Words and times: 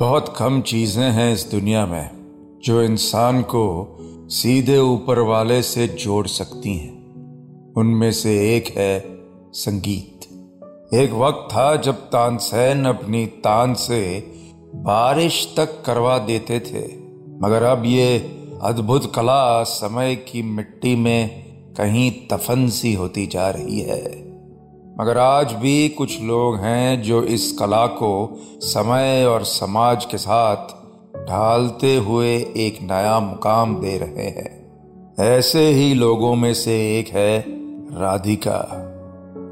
बहुत 0.00 0.34
कम 0.36 0.60
चीज़ें 0.60 1.10
हैं 1.10 1.32
इस 1.32 1.50
दुनिया 1.50 1.86
में, 1.86 2.10
जो 2.64 2.82
इंसान 2.82 3.42
को 3.42 3.96
सीधे 4.30 4.78
ऊपर 4.78 5.18
वाले 5.18 5.62
से 5.62 5.88
जोड़ 5.88 6.26
सकती 6.26 6.76
हैं। 6.76 7.72
उनमें 7.76 8.12
से 8.12 8.56
एक 8.56 8.78
है 8.78 9.18
संगीत। 9.52 10.20
एक 10.94 11.12
वक्त 11.12 11.54
था 11.54 11.76
जब 11.76 11.94
तानसेन 11.94 12.84
अपनी 12.84 13.26
तान 13.26 13.74
से 13.74 14.32
बारिश 14.74 15.54
तक 15.56 15.82
करवा 15.86 16.18
देते 16.18 16.60
थे, 16.60 16.86
मगर 17.46 17.62
अब 17.62 17.82
ये 17.86 18.18
अद्भुत 18.62 19.14
कला 19.14 19.62
समय 19.62 20.16
की 20.16 20.42
मिट्टी 20.42 20.96
में 20.96 21.44
कहीं 21.72 22.10
तफन 22.10 22.68
सी 22.68 22.94
होती 22.94 23.26
जा 23.26 23.50
रही 23.50 23.80
है। 23.80 24.29
मगर 25.00 25.18
आज 25.18 25.52
भी 25.52 25.88
कुछ 25.88 26.22
लोग 26.22 26.56
हैं 26.56 27.02
जो 27.02 27.22
इस 27.22 27.52
कला 27.52 27.86
को 27.86 28.40
समय 28.60 29.24
और 29.24 29.44
समाज 29.44 30.04
के 30.04 30.18
साथ 30.18 30.56
ढालते 31.16 31.96
हुए 31.96 32.36
एक 32.36 32.78
नया 32.82 33.20
मुकाम 33.20 33.80
दे 33.80 33.98
रहे 33.98 34.26
हैं। 34.26 34.72
ऐसे 35.20 35.68
ही 35.68 35.94
लोगों 35.94 36.36
में 36.36 36.54
से 36.54 36.98
एक 36.98 37.08
है 37.08 37.44
राधिका। 38.00 38.58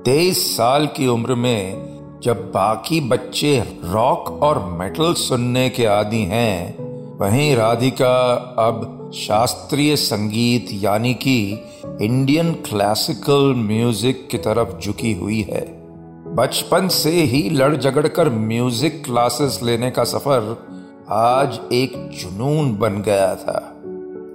तेईस 0.05 0.57
साल 0.57 0.87
की 0.87 1.07
उम्र 1.07 1.35
में 1.35 1.75
जब 2.23 2.37
बाकी 2.37 3.01
बच्चे 3.01 3.65
रॉक 3.85 4.43
और 4.43 4.65
मेटल 4.65 5.15
सुनने 5.15 5.71
के 5.71 5.87
आदि 5.87 6.23
हैं, 6.23 6.79
वहीं 7.19 7.57
राधिका 7.57 8.35
अब 8.59 9.11
शास्त्रीय 9.15 9.97
संगीत 9.97 10.67
यानी 10.73 11.15
कि 11.15 11.65
इंडियन 11.97 12.53
क्लासिकल 12.53 13.55
म्यूज़िक 13.57 14.29
की 14.31 14.39
तरफ़ 14.39 14.81
झुकी 14.81 15.13
हुई 15.13 15.41
है। 15.43 15.61
बचपन 16.35 16.89
से 16.89 17.11
ही 17.11 17.51
लड़ 17.51 17.77
झगड़ 17.77 18.09
कर 18.09 18.31
म्यूज़िक 18.31 19.05
क्लासेस 19.05 19.61
लेने 19.63 19.91
का 19.91 20.05
सफ़र 20.05 20.57
आज 21.09 21.61
एक 21.73 21.93
जुनून 22.13 22.77
बन 22.77 23.03
गया 23.03 23.35
था। 23.35 23.81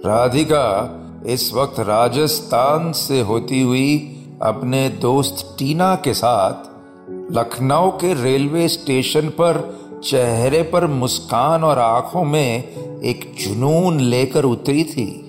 राधिका 0.06 1.00
इस 1.26 1.52
वक्त 1.54 1.80
राजस्थान 1.80 2.92
से 2.92 3.20
होती 3.20 3.62
हुई 3.62 3.96
अपने 4.42 4.88
दोस्त 4.88 5.56
टीना 5.58 5.94
के 5.94 6.14
साथ 6.14 6.70
लखनऊ 7.32 7.90
के 7.90 8.22
रेलवे 8.22 8.68
स्टेशन 8.68 9.28
पर 9.28 9.78
चेहरे 10.04 10.62
पर 10.62 10.86
मुस्कान 10.86 11.64
और 11.64 11.78
आँखों 11.78 12.24
में 12.24 12.64
एक 13.00 13.34
जुनून 13.40 14.00
लेकर 14.00 14.44
उतरी 14.44 14.84
थी। 14.84 15.23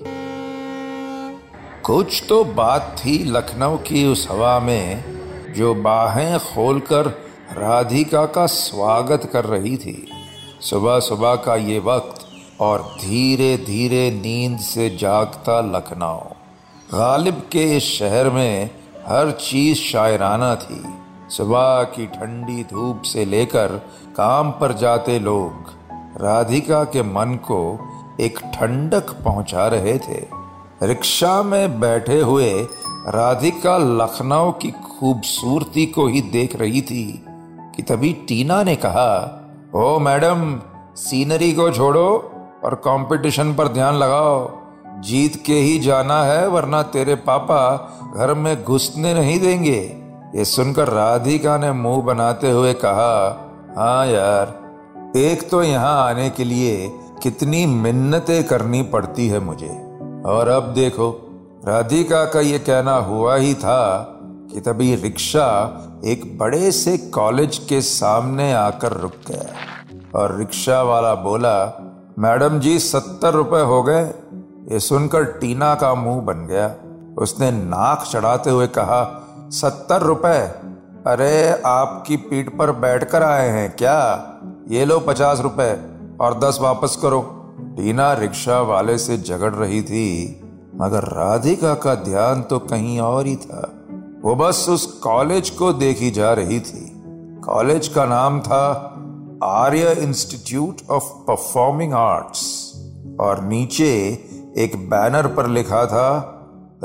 कुछ 1.86 2.22
तो 2.28 2.44
बात 2.44 2.96
थी 2.98 3.24
लखनऊ 3.24 3.76
की 3.76 4.04
उस 4.06 4.28
हवा 4.30 4.60
में, 4.60 5.04
जो 5.52 5.74
बाहें 5.74 6.38
खोलकर 6.38 7.06
राधिका 7.52 8.26
का 8.26 8.46
स्वागत 8.46 9.30
कर 9.32 9.44
रही 9.44 9.76
थी। 9.76 10.08
सुबह 10.60 11.00
सुबह 11.00 11.34
का 11.34 11.56
ये 11.56 11.78
वक्त 11.78 12.26
और 12.60 12.96
धीरे 13.00 13.56
धीरे 13.56 14.10
नींद 14.10 14.58
से 14.58 14.90
जागता 14.90 15.60
लखनऊ। 15.60 16.18
गालिब 16.98 17.34
के 17.34 17.76
इस 17.76 17.82
शहर 17.82 18.30
में 18.30 18.70
हर 19.06 19.30
चीज़ 19.30 19.78
शायराना 19.78 20.54
थी। 20.54 20.84
सुबह 21.28 21.82
की 21.82 22.06
ठंडी 22.06 22.64
धूप 22.64 23.02
से 23.02 23.24
लेकर 23.24 23.66
काम 24.16 24.50
पर 24.50 24.72
जाते 24.72 25.18
लोग 25.18 25.52
राधिका 26.22 26.84
के 26.84 27.02
मन 27.02 27.38
को 27.44 27.78
एक 28.20 28.38
ठंडक 28.38 29.10
पहुँचा 29.10 29.68
रहे 29.68 29.98
थे। 29.98 30.35
रिक्शा 30.82 31.42
में 31.42 31.80
बैठे 31.80 32.20
हुए 32.20 32.62
राधिका 33.08 33.78
लखनऊ 33.78 34.50
की 34.52 34.70
खूबसूरती 34.70 35.86
को 35.86 36.06
ही 36.06 36.20
देख 36.20 36.56
रही 36.56 36.82
थी 36.82 37.24
कि 37.76 37.82
तभी 37.82 38.12
टीना 38.12 38.62
ने 38.62 38.76
कहा, 38.76 39.42
ओ 39.74 39.98
मैडम, 39.98 40.60
सीनरी 40.96 41.52
को 41.52 41.70
छोड़ो 41.70 42.32
और 42.64 42.74
कंपटीशन 42.74 43.54
पर 43.54 43.68
ध्यान 43.68 43.94
लगाओ। 43.94 44.50
जीत 45.00 45.42
के 45.46 45.54
ही 45.54 45.78
जाना 45.78 46.22
है, 46.24 46.48
वरना 46.48 46.82
तेरे 46.82 47.14
पापा 47.14 47.76
घर 48.16 48.34
में 48.34 48.64
घुसने 48.64 49.14
नहीं 49.14 49.40
देंगे। 49.40 49.80
ये 50.34 50.44
सुनकर 50.44 50.88
राधिका 50.88 51.58
ने 51.58 51.72
मुँह 51.72 52.02
बनाते 52.02 52.50
हुए 52.50 52.74
कहा 52.74 53.42
हाँ 53.78 54.06
यार, 54.06 54.54
एक 55.16 55.50
तो 55.50 55.62
यहाँ 55.62 56.08
आने 56.08 56.30
के 56.30 56.44
लिए 56.44 56.92
कितनी 57.22 57.66
मिन्नतें 57.66 58.44
करनी 58.44 58.82
पड़ती 58.82 59.28
है 59.28 59.40
मुझे। 59.40 59.85
और 60.26 60.48
अब 60.48 60.62
देखो, 60.62 61.22
राधिका 61.68 62.24
का 62.24 62.40
ये 62.40 62.58
कहना 62.58 62.96
हुआ 62.96 63.36
ही 63.36 63.54
था 63.54 64.06
कि 64.52 64.60
तभी 64.60 64.94
रिक्शा 64.94 65.78
एक 66.04 66.38
बड़े 66.38 66.72
से 66.72 66.98
कॉलेज 66.98 67.58
के 67.58 67.80
सामने 67.80 68.52
आकर 68.52 68.92
रुक 68.92 69.12
गया 69.28 69.54
और 70.18 70.38
रिक्शा 70.38 70.82
वाला 70.82 71.14
बोला, 71.14 71.82
मैडम 72.18 72.60
जी, 72.60 72.78
सत्तर 72.78 73.32
रुपए 73.32 73.60
हो 73.60 73.82
गए। 73.82 74.04
ये 74.72 74.80
सुनकर 74.80 75.24
टीना 75.24 75.74
का 75.74 75.94
मुँह 75.94 76.20
बन 76.20 76.46
गया। 76.46 76.74
उसने 77.18 77.50
नाक 77.50 78.02
चढ़ाते 78.02 78.50
हुए 78.50 78.66
कहा, 78.66 79.26
सत्तर 79.50 80.02
रुपए? 80.02 80.38
अरे, 81.06 81.62
आपकी 81.66 82.16
पीठ 82.16 82.56
पर 82.56 82.70
बैठकर 82.70 83.22
आए 83.22 83.48
हैं 83.48 83.76
क्या? 83.76 84.26
ये 84.68 84.84
लो 84.84 85.00
पचास 85.00 85.40
रुपए 85.40 85.80
और 86.20 86.38
दस 86.38 86.58
वापस 86.60 86.98
करो। 87.02 87.35
टीना 87.60 88.12
रिक्शा 88.12 88.60
वाले 88.60 88.98
से 88.98 89.18
झगड़ 89.18 89.54
रही 89.54 89.82
थी, 89.82 90.40
मगर 90.74 91.02
राधिका 91.02 91.74
का 91.74 91.94
ध्यान 91.94 92.42
तो 92.42 92.58
कहीं 92.58 93.00
और 93.00 93.26
ही 93.26 93.36
था। 93.36 93.72
वो 94.22 94.34
बस 94.34 94.66
उस 94.68 94.86
कॉलेज 94.86 95.50
को 95.50 95.72
देखी 95.72 96.10
जा 96.10 96.32
रही 96.32 96.60
थी। 96.60 96.92
कॉलेज 97.44 97.88
का 97.88 98.04
नाम 98.04 98.40
था 98.40 98.92
Arya 99.44 99.92
institute 99.92 100.76
of 100.90 101.04
performing 101.04 101.92
arts, 101.92 102.72
और 103.20 103.44
नीचे 103.44 103.92
एक 104.56 104.76
बैनर 104.76 105.26
पर 105.26 105.46
लिखा 105.46 105.86
था, 105.86 106.32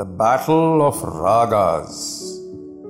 बैटल 0.00 0.82
ऑफ़ 0.82 1.06
रागाज। 1.06 1.88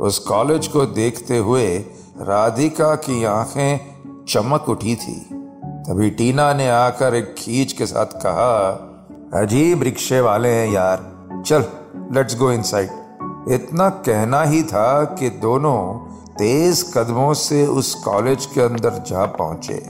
उस 0.01 0.19
कॉलेज 0.19 0.67
को 0.67 0.87
देखते 0.87 1.39
हुए 1.39 1.79
राधिका 2.21 2.95
की 2.95 3.25
आँखें 3.25 3.81
चमक 4.29 4.69
उठी 4.69 4.95
थी। 4.97 5.42
तभी 5.83 6.09
टीना 6.11 6.53
ने 6.53 6.69
आकर 6.71 7.15
एक 7.15 7.35
खींच 7.39 7.73
के 7.73 7.87
साथ 7.87 8.13
कहा, 8.23 8.69
अजीब 9.35 9.83
रिक्शे 9.83 10.21
वाले 10.21 10.49
हैं 10.49 10.69
यार। 10.73 11.01
चल 11.47 11.65
लेट्स 12.15 12.37
गो 12.39 12.51
इनसाइड 12.53 13.51
इतना 13.53 13.89
कहना 14.07 14.43
ही 14.43 14.63
था 14.63 15.03
कि 15.15 15.31
दोनों 15.41 15.79
तेज 16.35 16.83
कदमों 16.95 17.33
से 17.35 17.67
उस 17.67 17.95
कॉलेज 17.95 18.47
के 18.47 18.61
अंदर 18.61 19.03
जा 19.09 19.25
पहुँचे। 19.33 19.83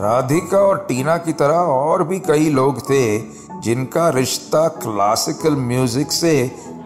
राधिका 0.00 0.58
और 0.58 0.84
टीना 0.88 1.16
की 1.16 1.32
तरह 1.34 1.54
और 1.54 2.04
भी 2.04 2.18
कई 2.20 2.50
लोग 2.50 2.80
थे, 2.80 3.18
जिनका 3.60 4.08
रिश्ता 4.08 4.66
क्लासिकल 4.82 5.56
म्यूज़िक 5.62 6.12
से 6.12 6.34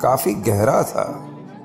काफ़ी 0.03 0.35
गहरा 0.43 0.83
था। 0.83 1.05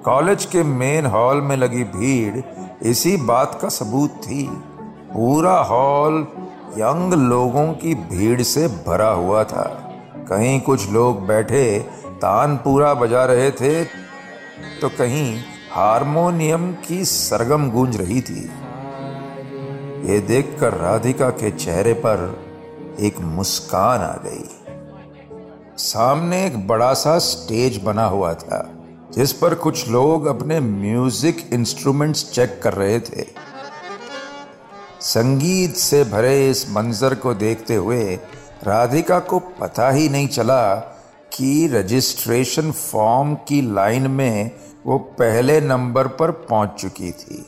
कॉलेज 0.05 0.45
के 0.45 0.63
मेन 0.63 1.05
हॉल 1.05 1.41
में 1.41 1.55
लगी 1.57 1.83
भीड़ 1.91 2.41
इसी 2.87 3.17
बात 3.25 3.59
का 3.61 3.69
सबूत 3.71 4.21
थी। 4.23 4.43
पूरा 5.13 5.59
हॉल 5.63 6.25
यंग 6.73 7.13
लोगों 7.13 7.67
की 7.73 7.93
भीड़ 7.95 8.41
से 8.43 8.67
भरा 8.87 9.09
हुआ 9.09 9.43
था। 9.43 9.63
कहीं 10.29 10.59
कुछ 10.61 10.89
लोग 10.91 11.25
बैठे, 11.27 11.79
तानपूरा 12.21 12.93
बजा 12.93 13.23
रहे 13.25 13.51
थे 13.51 13.83
तो 14.81 14.89
कहीं 14.89 15.39
हारमोनियम 15.71 16.71
की 16.87 17.03
सरगम 17.05 17.69
गूंज 17.71 17.97
रही 17.97 18.21
थी। 18.21 18.43
ये 20.05 20.19
देखकर 20.21 20.73
राधिका 20.73 21.29
के 21.31 21.51
चेहरे 21.51 21.93
पर 22.05 22.19
एक 22.99 23.19
मुस्कान 23.19 24.01
आ 24.01 24.15
गई। 24.25 24.43
सामने 25.79 26.45
एक 26.45 26.67
बड़ा 26.67 26.93
सा 26.95 27.17
स्टेज 27.21 27.81
बना 27.83 28.05
हुआ 28.05 28.33
था, 28.35 28.59
जिस 29.13 29.33
पर 29.33 29.55
कुछ 29.55 29.89
लोग 29.89 30.25
अपने 30.25 30.59
म्यूज़िक 30.59 31.49
इंस्ट्रूमेंट्स 31.53 32.31
चेक 32.31 32.59
कर 32.63 32.73
रहे 32.73 32.99
थे। 32.99 33.25
संगीत 35.01 35.75
से 35.75 36.03
भरे 36.03 36.49
इस 36.49 36.69
मंजर 36.69 37.15
को 37.15 37.33
देखते 37.33 37.75
हुए 37.75 38.15
राधिका 38.63 39.19
को 39.19 39.39
पता 39.39 39.89
ही 39.89 40.09
नहीं 40.09 40.27
चला 40.27 40.75
कि 41.33 41.67
रजिस्ट्रेशन 41.67 42.71
फॉर्म 42.71 43.35
की 43.35 43.73
लाइन 43.73 44.07
में 44.07 44.51
वो 44.85 44.97
पहले 44.97 45.61
नंबर 45.61 46.07
पर 46.07 46.31
पहुँच 46.31 46.69
चुकी 46.79 47.11
थी। 47.11 47.45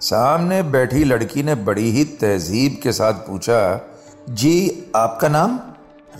सामने 0.00 0.62
बैठी 0.62 1.04
लड़की 1.04 1.42
ने 1.42 1.54
बड़ी 1.54 1.90
ही 1.90 2.04
तहजीब 2.04 2.80
के 2.82 2.92
साथ 2.92 3.12
पूछा, 3.12 3.88
जी, 4.30 4.84
आपका 4.96 5.28
नाम? 5.28 5.60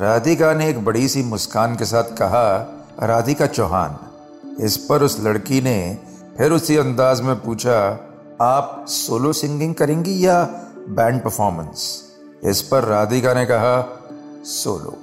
राधिका 0.00 0.54
ने 0.54 0.68
एक 0.68 0.84
बड़ी 0.84 1.08
सी 1.08 1.22
मुस्कान 1.22 1.76
के 1.76 1.84
साथ 1.84 2.04
कहा, 2.04 2.56
राधिका 3.02 3.46
चौहान। 3.46 3.98
इस 4.60 4.76
पर 4.76 5.02
उस 5.02 5.20
लड़की 5.20 5.60
ने 5.60 5.98
फिर 6.38 6.52
उसी 6.52 6.76
अंदाज 6.76 7.20
में 7.20 7.36
पूछा 7.36 8.10
आप 8.42 8.84
सोलो 8.88 9.32
सिंगिंग 9.32 9.74
करेंगी 9.74 10.26
या 10.26 10.44
बैंड 10.88 11.22
परफॉर्मेंस 11.22 12.02
इस 12.44 12.62
पर 12.62 12.84
राधिका 12.84 13.34
ने 13.34 13.46
कहा 13.46 14.00
सोलो 14.44 14.98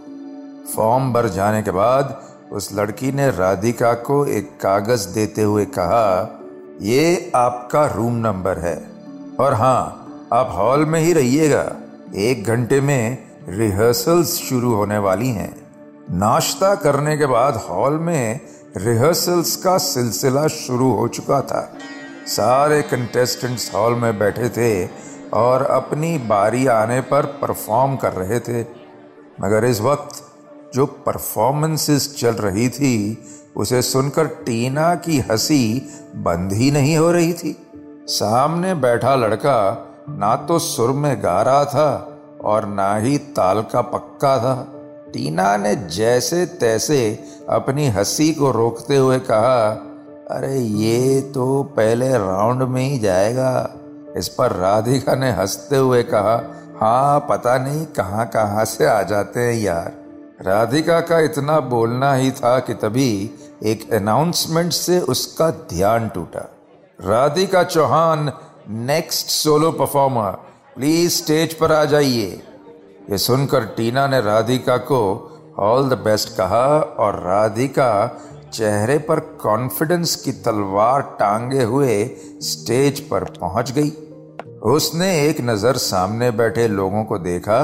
फॉर्म 0.76 1.14
भर 1.14 1.28
जाने 1.28 1.62
के 1.62 1.72
बाद 1.72 2.24
उस 2.52 2.74
लड़की 2.74 3.12
ने 3.12 3.32
राधिका 3.32 3.94
को 3.94 4.26
एक 4.26 4.50
कागज़ 4.62 5.10
देते 5.10 5.42
हुए 5.42 5.66
कहा, 5.66 6.40
ये 6.82 7.32
आपका 7.36 7.86
रूम 7.86 8.16
नंबर 8.16 8.58
है। 8.58 8.92
और 9.40 9.54
हाँ 9.54 10.08
आप 10.34 10.54
हॉल 10.56 10.86
में 10.86 11.00
ही 11.00 11.14
रहिएगा। 11.14 11.76
एक 12.16 12.44
घंटे 12.44 12.82
में 12.82 13.18
रिहर्सल्स 13.50 14.36
शुरू 14.36 14.76
होने 14.76 14.98
वाली 14.98 15.30
हैं। 15.30 15.62
नाश्ता 16.12 16.76
करने 16.76 17.18
के 17.18 17.26
बाद 17.26 17.56
हॉल 17.56 17.94
में 17.94 18.40
रिहर्सल्स 18.78 19.56
का 19.56 19.78
सिलसिला 19.78 20.48
शुरू 20.48 20.92
हो 20.92 21.08
चुका 21.08 21.42
था। 21.42 21.74
सारे 22.32 22.82
कंटेस्टेंट्स 22.82 23.74
हॉल 23.76 23.96
में 23.96 24.20
बैठे 24.20 24.50
थे 24.50 24.90
और 25.34 25.64
अपनी 25.64 26.18
बारी 26.18 26.68
आने 26.68 27.02
पर 27.02 27.26
परफॉर्म 27.26 27.96
कर 27.96 28.14
रहे 28.14 28.40
थे। 28.40 28.62
मगर 29.42 29.66
इस 29.66 29.82
वक्त 29.82 30.24
जो 30.74 30.86
परफॉर्मेंसेस 30.86 32.16
चल 32.18 32.32
रही 32.32 32.70
थी, 32.70 33.24
उसे 33.56 33.82
सुनकर 33.82 34.28
टीना 34.28 34.96
की 34.96 35.20
हँसी 35.20 35.90
बंद 36.16 36.54
ही 36.54 36.72
नहीं 36.72 36.98
हो 36.98 37.12
रही 37.12 37.34
थी। 37.34 37.68
सामने 38.08 38.74
बैठा 38.76 39.16
लड़का 39.16 39.88
ना 40.10 40.36
तो 40.36 40.60
सुर 40.60 40.92
में 40.92 41.24
गा 41.24 41.42
रहा 41.42 41.66
था 41.66 42.20
और 42.44 42.66
ना 42.66 42.96
ही 42.96 43.18
ताल 43.18 43.62
का 43.62 43.82
पक्का 43.82 44.38
था। 44.38 44.74
टीना 45.14 45.58
ने 45.58 45.76
जैसे 45.76 46.46
तैसे 46.46 47.24
अपनी 47.50 47.88
हँसी 47.88 48.34
को 48.34 48.52
रोकते 48.52 48.98
हुए 48.98 49.20
कहा 49.20 49.88
अरे 50.32 50.60
ये 50.60 51.22
तो 51.22 51.64
पहले 51.64 52.12
राउंड 52.12 52.62
में 52.64 52.82
ही 52.84 53.00
जाएगा। 53.00 53.76
इस 54.18 54.28
पर 54.28 54.52
राधिका 54.52 55.16
ने 55.16 55.32
हँसते 55.32 55.78
हुए 55.78 56.04
कहा 56.04 56.36
हाँ 56.82 57.20
पता 57.30 57.58
नहीं 57.58 57.86
कहाँ 57.86 58.26
कहाँ 58.26 58.66
से 58.66 58.86
आ 58.86 59.02
जाते 59.04 59.40
हैं 59.40 59.54
यार। 59.54 59.92
राधिका 60.42 61.00
का 61.00 61.20
इतना 61.20 61.60
बोलना 61.60 62.14
ही 62.14 62.32
था 62.32 62.60
कि 62.60 62.74
तभी 62.74 63.40
एक 63.64 63.94
अनाउंसमेंट 63.94 64.72
से 64.74 65.00
उसका 65.00 65.50
ध्यान 65.52 66.10
टूटा। 66.10 66.48
Radhika 67.00 67.64
Chauhan 67.64 68.32
next 68.70 69.28
solo 69.28 69.72
performer 69.72 70.32
please 70.76 71.12
stage 71.12 71.54
पर 71.54 71.72
आ 71.72 71.84
जाइए। 71.86 72.42
ये 73.12 73.18
सुनकर 73.18 73.66
टीना 73.66 74.08
ने 74.08 74.22
राधिका 74.22 74.78
को 74.78 75.02
ऑल 75.60 75.90
द 75.90 75.94
बेस्ट 75.94 76.36
कहा 76.38 76.68
और 77.00 77.16
राधिका 77.16 77.92
चेहरे 78.54 78.98
पर 78.98 79.20
कॉन्फिडेंस 79.20 80.16
की 80.16 80.32
तलवार 80.32 81.02
टांगे 81.20 81.64
हुए 81.64 81.94
स्टेज 82.42 83.00
पर 83.00 83.24
पहुँच 83.24 83.72
गई। 83.72 83.90
उसने 84.72 85.10
एक 85.28 85.42
नज़र 85.42 85.78
सामने 85.78 86.32
बैठे 86.32 86.68
लोगों 86.68 87.04
को 87.04 87.18
देखा 87.18 87.60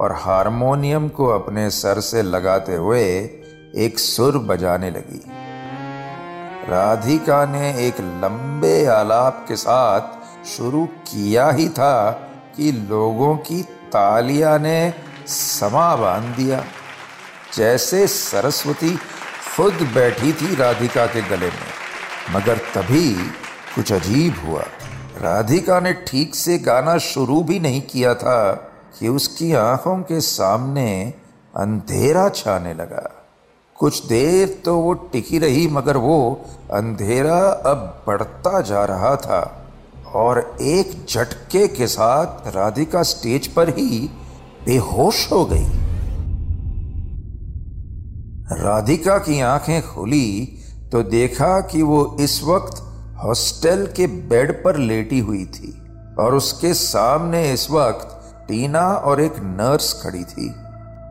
और 0.00 0.12
हारमोनियम 0.12 1.08
को 1.08 1.26
अपने 1.26 1.70
सर 1.70 2.00
से 2.00 2.22
लगाते 2.22 2.74
हुए 2.74 3.04
एक 3.76 3.98
सुर 3.98 4.38
बजाने 4.38 4.90
लगी। 4.90 5.22
राधिका 6.70 7.44
ने 7.46 7.70
एक 7.86 8.00
लंबे 8.00 8.84
आलाप 8.86 9.44
के 9.48 9.56
साथ 9.56 10.46
शुरू 10.46 10.84
किया 10.86 11.50
ही 11.50 11.68
था 11.68 12.10
कि 12.56 12.72
लोगों 12.90 13.36
की 13.36 13.62
तालियाँ 13.62 14.58
ने 14.58 14.94
समा 15.26 15.94
बाँध 15.96 16.34
दिया। 16.36 16.64
जैसे 17.56 18.06
सरस्वती 18.06 18.98
खुद 19.58 19.80
बैठी 19.94 20.32
थी 20.32 20.54
राधिका 20.54 21.04
के 21.06 21.20
गले 21.20 21.46
में, 21.46 21.70
मगर 22.30 22.58
तभी 22.74 23.14
कुछ 23.74 23.92
अजीब 23.92 24.34
हुआ। 24.44 24.60
राधिका 25.22 25.78
ने 25.80 25.92
ठीक 26.08 26.34
से 26.34 26.58
गाना 26.58 26.96
शुरू 26.98 27.42
भी 27.42 27.58
नहीं 27.60 27.80
किया 27.82 28.12
था 28.14 28.52
कि 28.98 29.08
उसकी 29.08 29.52
आँखों 29.52 29.96
के 30.02 30.20
सामने 30.20 30.92
अंधेरा 31.54 32.28
छाने 32.28 32.74
लगा। 32.74 33.02
कुछ 33.78 34.04
देर 34.06 34.62
तो 34.64 34.76
वो 34.76 34.92
टिकी 35.12 35.38
रही, 35.38 35.66
मगर 35.68 35.96
वो 35.96 36.46
अंधेरा 36.72 37.40
अब 37.66 38.04
बढ़ता 38.06 38.60
जा 38.60 38.84
रहा 38.84 39.14
था 39.16 39.42
और 40.14 40.56
एक 40.60 41.04
झटके 41.08 41.66
के 41.68 41.86
साथ 41.86 42.46
राधिका 42.56 43.02
स्टेज 43.02 43.46
पर 43.48 43.68
ही 43.68 44.08
बेहोश 44.66 45.30
हो 45.32 45.44
गई। 45.44 45.77
राधिका 48.52 49.18
की 49.18 49.40
आँखें 49.40 49.82
खुली 49.82 50.58
तो 50.92 51.02
देखा 51.02 51.60
कि 51.60 51.82
वो 51.82 52.16
इस 52.20 52.42
वक्त 52.44 52.82
हॉस्टल 53.24 53.86
के 53.96 54.06
बेड 54.06 54.64
पर 54.64 54.76
लेटी 54.76 55.18
हुई 55.18 55.44
थी 55.44 55.82
और 56.18 56.34
उसके 56.34 56.74
सामने 56.74 57.52
इस 57.52 57.70
वक्त 57.70 58.34
टीना 58.48 58.92
और 58.92 59.20
एक 59.20 59.32
नर्स 59.36 60.02
खड़ी 60.02 60.24
थी। 60.24 60.54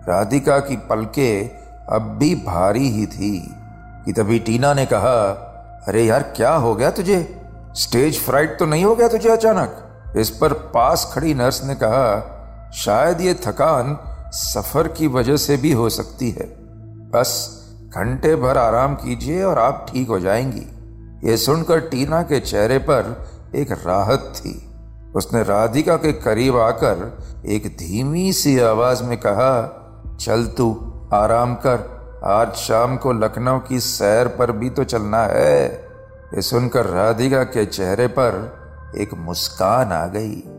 राधिका 0.07 0.59
की 0.59 0.77
पलके 0.77 1.43
अब 1.89 2.17
भी 2.19 2.35
भारी 2.35 2.89
ही 2.89 3.05
थी 3.05 3.55
कि 4.05 4.13
तभी 4.13 4.39
टीना 4.39 4.73
ने 4.73 4.85
कहा, 4.85 5.29
अरे 5.87 6.03
यार, 6.03 6.23
क्या 6.23 6.53
हो 6.53 6.75
गया 6.75 6.91
तुझे? 6.91 7.41
स्टेज 7.75 8.19
फ्राइट 8.19 8.59
तो 8.59 8.65
नहीं 8.65 8.85
हो 8.85 8.95
गया 8.95 9.07
तुझे 9.07 9.29
अचानक? 9.29 9.83
इस 10.17 10.29
पर 10.29 10.53
पास 10.53 11.11
खड़ी 11.13 11.33
नर्स 11.33 11.63
ने 11.63 11.75
कहा, 11.75 12.33
शायद 12.73 13.21
ये 13.21 13.33
थकान 13.33 13.99
सफ़र 14.33 14.87
की 14.87 15.07
वजह 15.07 15.37
से 15.37 15.57
भी 15.57 15.71
हो 15.71 15.89
सकती 15.89 16.31
है। 16.31 16.66
बस 17.15 17.57
घंटे 17.95 18.35
भर 18.35 18.57
आराम 18.57 18.95
कीजिए 18.95 19.43
और 19.43 19.59
आप 19.59 19.85
ठीक 19.89 20.07
हो 20.07 20.19
जाएँगी। 20.19 20.67
ये 21.29 21.37
सुनकर 21.37 21.79
टीना 21.79 22.21
के 22.21 22.39
चेहरे 22.39 22.77
पर 22.77 23.29
एक 23.55 23.71
राहत 23.71 24.33
थी। 24.35 24.69
उसने 25.15 25.43
राधिका 25.43 25.95
के 25.95 26.13
करीब 26.13 26.57
आकर 26.57 27.17
एक 27.45 27.67
धीमी 27.67 28.33
सी 28.33 28.59
आवाज़ 28.59 29.03
में 29.03 29.17
कहा, 29.17 29.83
चल 30.19 30.45
तू, 30.45 30.93
आराम 31.13 31.55
कर। 31.55 31.97
आज 32.23 32.53
शाम 32.53 32.97
को 32.97 33.13
लखनऊ 33.13 33.59
की 33.59 33.79
सैर 33.79 34.27
पर 34.27 34.51
भी 34.51 34.69
तो 34.69 34.83
चलना 34.83 35.23
है। 35.23 35.65
ये 36.33 36.41
सुनकर 36.41 36.85
राधिका 36.85 37.43
के 37.43 37.65
चेहरे 37.65 38.07
पर 38.07 38.57
एक 38.97 39.13
मुस्कान 39.13 39.91
आ 39.91 40.05
गई। 40.05 40.56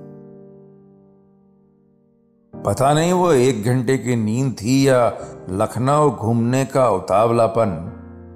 पता 2.64 2.92
नहीं 2.94 3.12
वो 3.12 3.32
एक 3.32 3.64
घंटे 3.64 3.96
की 3.98 4.16
नींद 4.16 4.52
थी 4.52 4.88
या 4.88 5.06
लखनऊ 5.50 6.10
घूमने 6.10 6.64
का 6.64 6.88
उतावलापन, 6.90 7.70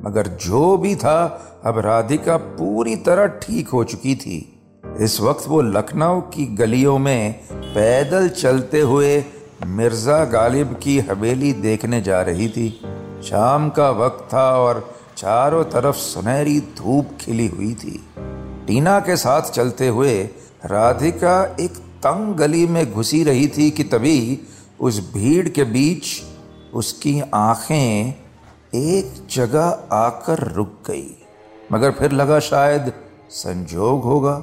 मगर 0.04 0.26
जो 0.42 0.76
भी 0.76 0.94
था, 0.96 1.18
अब 1.64 1.78
राधिका 1.78 2.36
पूरी 2.36 2.96
तरह 2.96 3.26
ठीक 3.42 3.68
हो 3.68 3.84
चुकी 3.84 4.14
थी। 4.14 4.38
इस 5.00 5.20
वक्त 5.20 5.48
वो 5.48 5.60
लखनऊ 5.60 6.20
की 6.20 6.46
गलियों 6.54 6.98
में 6.98 7.34
पैदल 7.74 8.28
चलते 8.28 8.80
हुए 8.80 9.24
मिर्ज़ा 9.66 10.24
गालिब 10.24 10.78
की 10.82 10.98
हवेली 11.00 11.52
देखने 11.52 12.00
जा 12.02 12.22
रही 12.22 12.48
थी। 12.48 12.68
शाम 13.24 13.68
का 13.70 13.90
वक्त 13.90 14.26
था 14.34 14.50
और 14.58 14.94
चारों 15.16 15.64
तरफ़ 15.64 15.96
सुनहरी 15.96 16.58
धूप 16.78 17.18
खिली 17.20 17.46
हुई 17.46 17.74
थी। 17.74 18.00
टीना 18.66 18.98
के 19.00 19.16
साथ 19.16 19.50
चलते 19.50 19.88
हुए 19.88 20.22
राधिका 20.66 21.56
एक 21.60 21.81
तंग 22.02 22.34
गली 22.34 22.66
में 22.66 22.92
घुसी 22.92 23.22
रही 23.24 23.46
थी 23.48 23.70
कि 23.70 23.84
तभी 23.84 24.40
उस 24.80 24.98
भीड़ 25.14 25.48
के 25.48 25.64
बीच 25.64 26.04
उसकी 26.74 27.20
आँखें 27.34 28.14
एक 28.74 29.12
जगह 29.30 29.88
आकर 29.92 30.38
रुक 30.52 30.72
गई। 30.86 31.16
मगर 31.72 31.90
फिर 31.90 32.12
लगा 32.12 32.38
शायद 32.40 32.92
संजोग 33.30 34.02
होगा। 34.04 34.42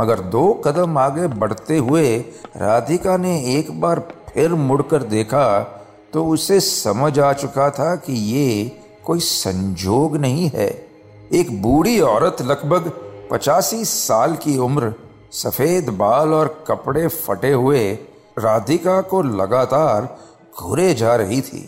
मगर 0.00 0.20
दो 0.20 0.52
कदम 0.54 0.98
आगे 0.98 1.26
बढ़ते 1.26 1.78
हुए 1.78 2.16
राधिका 2.56 3.16
ने 3.16 3.38
एक 3.54 3.80
बार 3.80 4.00
फिर 4.34 4.54
मुड़कर 4.54 5.02
देखा 5.02 5.46
तो 6.12 6.26
उसे 6.26 6.60
समझ 6.60 7.18
आ 7.18 7.32
चुका 7.32 7.70
था 7.70 7.94
कि 7.96 8.12
ये 8.12 8.80
कोई 9.04 9.20
संजोग 9.20 10.16
नहीं 10.16 10.50
है। 10.54 10.68
एक 11.32 11.62
बूढ़ी 11.62 12.00
औरत 12.00 12.42
लगभग 12.42 12.92
पचासी 13.30 13.84
साल 13.84 14.36
की 14.36 14.56
उम्र 14.58 14.94
सफ़ेद 15.34 15.88
बाल 15.90 16.32
और 16.34 16.64
कपड़े 16.68 17.06
फटे 17.08 17.52
हुए 17.52 17.92
राधिका 18.38 19.00
को 19.00 19.22
लगातार 19.22 20.16
घुरे 20.60 20.92
जा 20.94 21.14
रही 21.16 21.40
थी। 21.40 21.58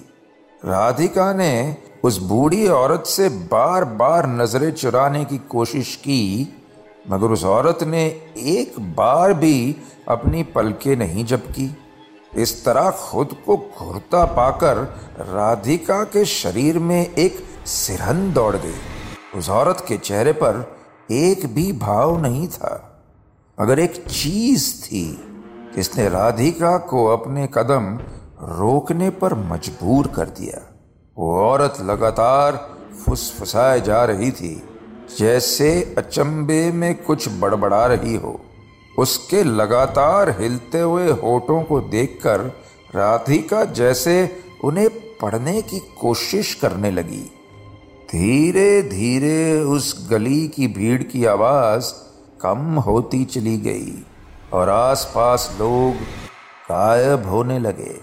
राधिका 0.64 1.32
ने 1.32 1.76
उस 2.04 2.18
बूढ़ी 2.18 2.66
औरत 2.68 3.04
से 3.06 3.28
बार 3.28 3.84
बार 3.84 4.26
नज़रें 4.26 4.70
चुराने 4.72 5.24
की 5.24 5.38
कोशिश 5.38 5.94
की, 5.96 6.54
मगर 7.10 7.26
उस 7.26 7.44
औरत 7.44 7.82
ने 7.82 8.04
एक 8.38 8.78
बार 8.96 9.32
भी 9.34 9.76
अपनी 10.08 10.42
पलके 10.42 10.96
नहीं 10.96 11.24
झपकी 11.24 11.76
इस 12.36 12.64
तरह 12.64 12.90
खुद 12.90 13.36
को 13.46 13.56
घुरता 13.56 14.24
पाकर 14.24 14.76
राधिका 15.20 16.02
के 16.04 16.24
शरीर 16.24 16.78
में 16.78 17.14
एक 17.14 17.44
सिरहन 17.66 18.32
दौड़ 18.32 18.56
गई। 18.56 19.38
उस 19.38 19.48
औरत 19.50 19.84
के 19.88 19.96
चेहरे 19.98 20.32
पर 20.32 20.76
एक 21.10 21.46
भी 21.46 21.72
भाव 21.72 22.20
नहीं 22.22 22.48
था। 22.48 22.95
मगर 23.60 23.78
एक 23.78 24.04
चीज़ 24.08 24.82
थी 24.82 25.04
जिसने 25.76 26.08
राधिका 26.08 26.78
को 26.78 27.04
अपने 27.06 27.48
कदम 27.54 27.86
रोकने 28.56 29.10
पर 29.10 29.34
मजबूर 29.34 30.06
कर 30.06 30.26
दिया। 30.30 30.60
वो 31.18 31.36
औरत 31.40 31.74
लगातार 31.80 32.56
फुसफुसाए 33.04 33.80
जा 33.80 34.04
रही 34.04 34.30
थी, 34.30 34.62
जैसे 35.18 35.94
अचंबे 35.98 36.72
में 36.72 36.94
कुछ 37.04 37.28
बड़बड़ा 37.28 37.86
रही 37.86 38.14
हो। 38.16 38.40
उसके 38.98 39.42
लगातार 39.44 40.30
हिलते 40.40 40.80
हुए 40.80 41.10
होठों 41.10 41.62
को 41.62 41.80
देखकर 41.80 42.40
राधिका 42.94 43.64
जैसे 43.64 44.42
उन्हें 44.64 44.88
पढ़ने 45.22 45.62
की 45.62 45.78
कोशिश 46.00 46.54
करने 46.54 46.90
लगी। 46.90 47.24
धीरे 48.12 48.82
धीरे 48.82 49.60
उस 49.60 50.08
गली 50.10 50.48
की 50.48 50.66
भीड़ 50.68 51.02
की 51.02 51.24
आवाज़ 51.24 51.92
कम 52.40 52.78
होती 52.78 53.24
चली 53.24 53.56
गई 53.58 53.92
और 54.52 54.68
आसपास 54.68 55.56
लोग 55.60 55.94
गायब 56.70 57.26
होने 57.26 57.58
लगे। 57.58 57.94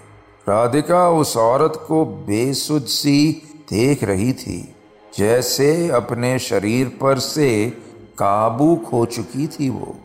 राधिका 0.49 1.09
उस 1.09 1.35
औरत 1.37 1.83
को 1.87 2.03
बेसुध 2.05 2.85
सी 2.85 3.31
देख 3.69 4.03
रही 4.03 4.31
थी, 4.33 4.75
जैसे 5.13 5.89
अपने 5.89 6.37
शरीर 6.39 6.87
पर 7.01 7.19
से 7.19 7.69
काबू 8.17 8.75
खो 8.85 9.05
चुकी 9.05 9.47
थी 9.47 9.69
वो, 9.69 9.95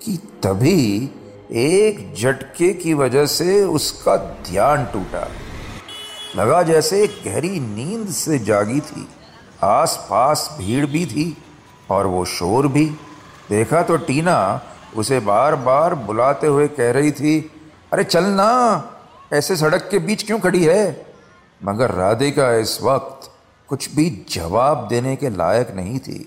कि 0.00 0.16
तभी 0.42 1.10
एक 1.52 2.14
झटके 2.14 2.72
की 2.72 2.94
वजह 2.94 3.26
से 3.26 3.62
उसका 3.64 4.16
ध्यान 4.16 4.84
टूटा। 4.84 5.28
लगा 6.36 6.62
जैसे 6.62 7.02
एक 7.04 7.20
गहरी 7.24 7.60
नींद 7.60 8.08
से 8.08 8.38
जागी 8.38 8.80
थी। 8.80 9.06
आस 9.62 9.96
पास 10.10 10.48
भीड़ 10.58 10.86
भी 10.86 11.06
थी 11.06 11.36
और 11.90 12.06
वो 12.06 12.24
शोर 12.24 12.68
भी। 12.68 12.90
देखा 13.50 13.82
तो 13.82 13.96
टीना 13.96 14.60
उसे 14.96 15.18
बार 15.20 15.54
बार 15.56 15.94
बुलाते 15.94 16.46
हुए 16.46 16.68
कह 16.68 16.90
रही 16.92 17.10
थी, 17.12 17.38
अरे 17.92 18.04
चल 18.04 18.24
ना, 18.24 18.90
ऐसे 19.32 19.56
सड़क 19.56 19.88
के 19.90 19.98
बीच 19.98 20.22
क्यों 20.22 20.38
खड़ी 20.38 20.64
है? 20.64 21.06
मगर 21.60 21.90
राधिका 21.90 22.52
इस 22.52 22.78
वक्त 22.82 23.30
कुछ 23.68 23.94
भी 23.94 24.08
जवाब 24.30 24.86
देने 24.88 25.16
के 25.16 25.30
लायक 25.30 25.70
नहीं 25.76 25.98
थी। 25.98 26.18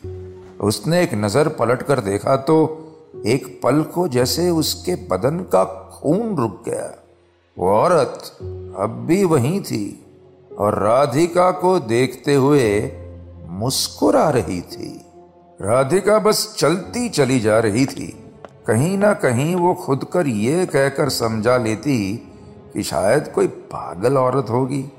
उसने 0.61 1.01
एक 1.03 1.13
नज़र 1.13 1.47
पलट 1.49 1.81
कर 1.81 1.99
देखा 1.99 2.35
तो 2.35 2.57
एक 3.25 3.47
पल 3.63 3.81
को 3.83 4.07
जैसे 4.07 4.49
उसके 4.49 4.95
बदन 5.09 5.39
का 5.53 5.63
खून 5.93 6.35
रुक 6.35 6.63
गया। 6.67 6.93
वो 7.57 7.69
औरत 7.71 8.37
अब 8.79 9.03
भी 9.07 9.23
वहीं 9.23 9.59
थी 9.61 9.85
और 10.57 10.79
राधिका 10.83 11.49
को 11.51 11.77
देखते 11.79 12.35
हुए 12.35 12.69
मुस्कुरा 13.49 14.29
रही 14.29 14.61
थी। 14.61 14.89
राधिका 15.61 16.19
बस 16.19 16.55
चलती 16.59 17.09
चली 17.09 17.39
जा 17.39 17.59
रही 17.59 17.85
थी। 17.85 18.07
कहीं 18.67 18.97
ना 18.97 19.13
कहीं 19.13 19.55
वो 19.55 19.73
खुद 19.73 20.05
कर 20.13 20.27
ये 20.27 20.65
कहकर 20.65 21.09
समझा 21.09 21.57
लेती 21.57 22.15
कि 22.73 22.83
शायद 22.83 23.27
कोई 23.27 23.47
पागल 23.47 24.17
औरत 24.17 24.49
होगी। 24.49 24.91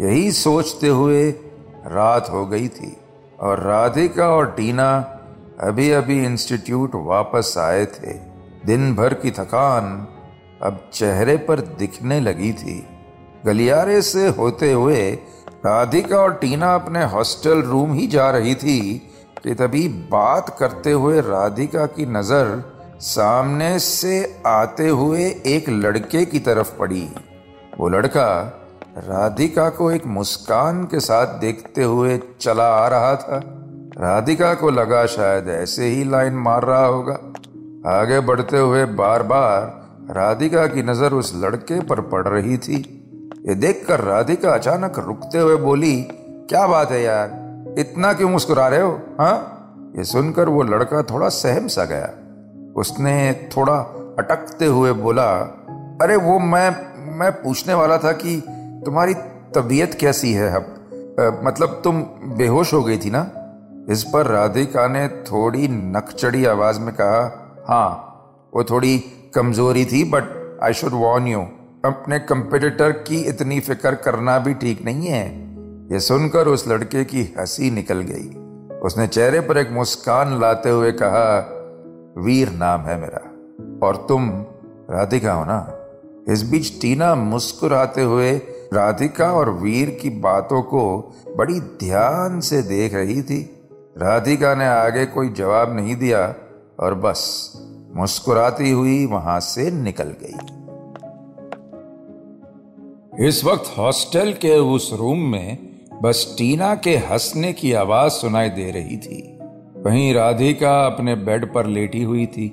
यही 0.00 0.32
सोचते 0.32 0.88
हुए 0.88 1.30
रात 1.86 2.28
हो 2.30 2.46
गई 2.46 2.68
थी 2.68 2.96
और 3.40 3.60
राधिका 3.60 4.28
और 4.28 4.50
टीना 4.50 5.18
अभी 5.60 5.90
अभी 5.90 6.24
इंस्टीट्यूट 6.24 6.90
वापस 6.94 7.54
आए 7.58 7.86
थे। 7.86 8.12
दिन 8.66 8.94
भर 8.94 9.14
की 9.14 9.30
थकान 9.30 10.06
अब 10.62 10.90
चेहरे 10.92 11.36
पर 11.36 11.60
दिखने 11.60 12.20
लगी 12.20 12.52
थी। 12.52 12.86
गलियारे 13.46 14.02
से 14.02 14.28
होते 14.28 14.72
हुए 14.72 15.10
राधिका 15.66 16.16
और 16.16 16.34
टीना 16.34 16.74
अपने 16.74 17.04
हॉस्टल 17.04 17.62
रूम 17.62 17.92
ही 17.92 18.06
जा 18.06 18.30
रही 18.30 18.54
थी 18.54 19.12
तभी 19.54 19.88
बात 19.88 20.56
करते 20.58 20.92
हुए 20.92 21.20
राधिका 21.20 21.86
की 21.86 22.06
नज़र 22.06 22.62
सामने 23.00 23.78
से 23.78 24.42
आते 24.46 24.88
हुए 24.88 25.24
एक 25.46 25.68
लड़के 25.68 26.24
की 26.24 26.38
तरफ़ 26.38 26.78
पड़ी। 26.78 27.08
वो 27.78 27.88
लड़का 27.88 28.28
राधिका 28.98 29.68
को 29.68 29.90
एक 29.90 30.06
मुस्कान 30.06 30.84
के 30.84 31.00
साथ 31.00 31.26
देखते 31.26 31.82
हुए 31.82 32.20
चला 32.40 32.68
आ 32.68 32.88
रहा 32.88 33.14
था। 33.14 33.40
राधिका 33.98 34.54
को 34.54 34.70
लगा 34.70 35.06
शायद 35.06 35.48
ऐसे 35.48 35.86
ही 35.86 36.04
लाइन 36.04 36.34
मार 36.34 36.64
रहा 36.64 36.84
होगा। 36.86 37.18
आगे 37.90 38.20
बढ़ते 38.20 38.58
हुए 38.58 38.84
बार 38.84 39.22
बार 39.22 40.14
राधिका 40.16 40.66
की 40.66 40.82
नज़र 40.82 41.12
उस 41.12 41.32
लड़के 41.36 41.80
पर 41.80 42.00
पड़ 42.00 42.28
रही 42.28 42.58
थी। 42.58 42.82
ये 43.48 43.54
देखकर 43.54 44.00
राधिका 44.00 44.54
अचानक 44.54 44.98
रुकते 44.98 45.38
हुए 45.38 45.56
बोली, 45.56 45.96
क्या 46.50 46.66
बात 46.66 46.90
है 46.90 47.02
यार? 47.02 47.45
इतना 47.78 48.12
क्यों 48.12 48.30
मुस्कुरा 48.30 48.68
रहे 48.68 48.80
हो 48.80 49.00
हाँ? 49.20 49.52
ये 49.96 50.04
सुनकर 50.04 50.48
वो 50.48 50.62
लड़का 50.62 51.02
थोड़ा 51.02 51.28
सहम 51.28 51.66
सा 51.66 51.84
गया। 51.84 52.08
उसने 52.76 53.48
थोड़ा 53.56 53.74
अटकते 54.18 54.66
हुए 54.66 54.92
बोला, 54.92 55.32
अरे 56.02 56.16
वो 56.16 56.38
मैं 56.38 56.70
मैं 57.18 57.32
पूछने 57.32 57.74
वाला 57.74 57.98
था 57.98 58.12
कि 58.12 58.42
तुम्हारी 58.86 59.14
तबीयत 59.54 59.94
कैसी 59.94 60.32
है 60.32 60.54
अब? 60.54 61.40
मतलब 61.44 61.80
तुम 61.84 62.02
बेहोश 62.36 62.74
हो 62.74 62.82
गई 62.84 62.98
थी 62.98 63.10
ना? 63.10 63.30
इस 63.90 64.02
पर 64.02 64.26
राधिका 64.26 64.86
ने 64.88 65.08
थोड़ी 65.08 65.68
नकचड़ी 65.68 66.44
आवाज़ 66.44 66.80
में 66.80 66.94
कहा 66.94 67.64
हाँ 67.68 67.88
वो 68.54 68.64
थोड़ी 68.64 68.98
कमज़ोरी 69.34 69.84
थी 69.84 70.04
but 70.04 70.58
I 70.62 70.72
should 70.72 70.92
warn 70.92 71.26
you 71.26 71.40
अपने 71.84 72.18
कंपेटिटर 72.18 72.92
की 72.92 73.20
इतनी 73.20 73.60
फ़िक्र 73.60 73.94
करना 73.94 74.38
भी 74.38 74.54
ठीक 74.54 74.84
नहीं 74.84 75.06
है। 75.06 75.46
ये 75.92 76.00
सुनकर 76.00 76.48
उस 76.48 76.68
लड़के 76.68 77.04
की 77.04 77.34
हँसी 77.38 77.70
निकल 77.70 78.00
गई। 78.00 78.28
उसने 78.78 79.06
चेहरे 79.06 79.40
पर 79.40 79.58
एक 79.58 79.70
मुस्कान 79.70 80.40
लाते 80.40 80.70
हुए 80.70 80.92
कहा, 80.92 81.50
वीर 82.18 82.50
नाम 82.50 82.80
है 82.80 83.00
मेरा, 83.00 83.30
और 83.86 83.96
तुम 83.96 84.30
राधिका 84.90 85.32
हो 85.32 85.44
ना? 85.44 85.72
इस 86.32 86.50
बीच 86.50 86.80
टीना 86.80 87.14
मुस्कुराते 87.14 88.02
हुए 88.02 88.36
राधिका 88.74 89.32
और 89.32 89.50
वीर 89.50 89.90
की 89.90 90.10
बातों 90.10 90.62
को 90.62 91.14
बड़ी 91.36 91.60
ध्यान 91.60 92.40
से 92.40 92.62
देख 92.62 92.94
रही 92.94 93.22
थी। 93.22 93.68
राधिका 93.98 94.54
ने 94.54 94.66
आगे 94.66 95.06
कोई 95.06 95.28
जवाब 95.28 95.76
नहीं 95.76 95.96
दिया 95.96 96.34
और 96.80 96.94
बस 96.94 97.52
मुस्कुराती 97.96 98.70
हुई 98.70 99.06
वहाँ 99.06 99.40
से 99.40 99.70
निकल 99.70 100.14
गई। 100.22 100.56
इस 103.28 103.44
वक्त 103.44 103.78
हॉस्टल 103.78 104.32
के 104.32 104.58
उस 104.58 104.94
रूम 104.98 105.18
में 105.18 105.65
बस 106.02 106.34
टीना 106.38 106.74
के 106.74 106.96
हंसने 106.96 107.52
की 107.52 107.72
आवाज़ 107.72 108.12
सुनाई 108.12 108.48
दे 108.48 108.70
रही 108.70 108.96
थी। 108.96 109.38
वहीं 109.86 110.14
राधिका 110.14 110.86
अपने 110.86 111.14
बेड 111.14 111.52
पर 111.52 111.66
लेटी 111.66 112.02
हुई 112.02 112.26
थी। 112.26 112.48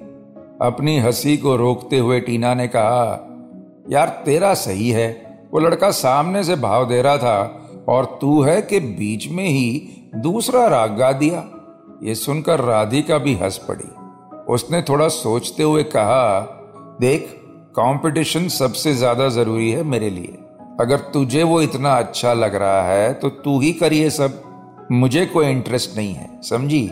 अपनी 0.61 0.99
हँसी 0.99 1.37
को 1.37 1.55
रोकते 1.55 1.97
हुए 1.97 2.19
टीना 2.19 2.53
ने 2.53 2.67
कहा, 2.67 3.29
यार, 3.89 4.23
तेरा 4.25 4.53
सही 4.53 4.89
है। 4.89 5.39
वो 5.53 5.59
लड़का 5.59 5.91
सामने 5.91 6.43
से 6.43 6.55
भाव 6.55 6.89
दे 6.89 7.01
रहा 7.01 7.17
था 7.17 7.67
और 7.87 8.17
तू 8.21 8.41
है 8.41 8.61
कि 8.61 8.79
बीच 8.79 9.27
में 9.27 9.47
ही 9.47 9.89
दूसरा 10.15 10.67
राग 10.67 10.97
गा 10.97 11.11
दिया। 11.11 11.43
ये 12.03 12.15
सुनकर 12.15 12.59
राधिका 12.59 13.17
भी 13.17 13.35
हंस 13.35 13.57
पड़ी। 13.57 13.89
उसने 14.53 14.81
थोड़ा 14.81 15.07
सोचते 15.07 15.63
हुए 15.63 15.83
कहा, 15.83 16.39
देख, 16.99 17.27
कंपटीशन 17.69 18.47
सबसे 18.47 18.93
ज़्यादा 18.93 19.29
ज़रूरी 19.29 19.71
है 19.71 19.83
मेरे 19.83 20.09
लिए। 20.09 20.37
अगर 20.81 20.97
तुझे 20.97 21.43
वो 21.43 21.61
इतना 21.61 21.93
अच्छा 21.93 22.33
लग 22.33 22.55
रहा 22.55 22.83
है 22.83 23.13
तो 23.13 23.29
तू 23.29 23.59
ही 23.59 23.73
करिए 23.73 24.09
सब। 24.09 24.43
मुझे 24.91 25.25
कोई 25.25 25.45
इंटरेस्ट 25.45 25.97
नहीं 25.97 26.13
है, 26.13 26.41
समझी? 26.41 26.91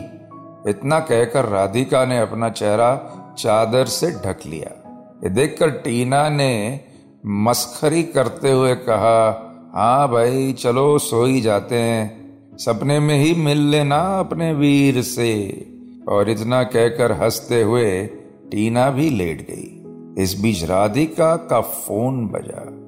इतना 0.68 1.00
कहकर 1.00 1.44
राधिका 1.44 2.04
ने 2.04 2.18
अपना 2.18 2.48
चेहरा 2.48 3.18
चादर 3.38 3.84
से 3.84 4.10
ढक 4.10 4.38
लिया। 4.46 4.78
ये 5.24 5.30
देखकर 5.30 5.70
टीना 5.70 6.28
ने 6.28 6.80
मस्खरी 7.26 8.02
करते 8.02 8.52
हुए 8.52 8.74
कहा 8.74 9.48
हाँ 9.74 10.08
भाई, 10.08 10.52
चलो 10.52 10.98
सो 10.98 11.24
ही 11.24 11.40
जाते 11.40 11.74
हैं। 11.74 12.32
सपने 12.58 13.00
में 13.00 13.18
ही 13.18 13.34
मिल 13.34 13.58
लेना 13.58 14.20
अपने 14.20 14.52
वीर 14.52 15.02
से। 15.02 15.66
और 16.08 16.30
इतना 16.30 16.62
कहकर 16.62 17.12
हँसते 17.12 17.62
हुए 17.62 18.06
टीना 18.50 18.90
भी 18.90 19.10
लेट 19.10 19.46
गई। 19.50 19.78
इस 20.22 20.40
बीच 20.40 20.64
राधिका 20.64 21.36
का 21.36 21.60
फ़ोन 21.60 22.26
बजा। 22.26 22.81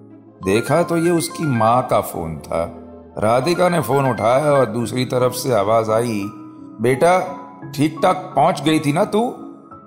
देखा 0.45 0.83
तो 0.83 0.97
ये 0.97 1.11
उसकी 1.11 1.45
माँ 1.47 1.87
का 1.91 2.01
फ़ोन 2.01 2.37
था। 2.39 2.65
राधिका 3.19 3.69
ने 3.69 3.81
फ़ोन 3.81 4.11
उठाया 4.11 4.53
और 4.53 4.67
दूसरी 4.67 5.05
तरफ़ 5.05 5.33
से 5.33 5.53
आवाज़ 5.53 5.91
आई, 5.91 6.23
बेटा 6.81 7.19
ठीक 7.77 7.99
ठाक 8.03 8.33
पहुँच 8.37 8.63
गई 8.63 8.79
थी 8.81 8.93
ना 8.93 9.05
तू? 9.05 9.23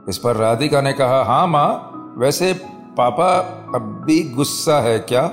इस 0.09 0.17
पर 0.17 0.35
राधिका 0.35 0.81
ने 0.81 0.93
कहा 0.93 1.23
हाँ 1.23 1.47
माँ, 1.47 2.15
वैसे 2.17 2.53
पापा 2.97 3.29
अब 3.75 4.03
भी 4.05 4.21
गुस्सा 4.29 4.79
है 4.81 4.99
क्या? 4.99 5.23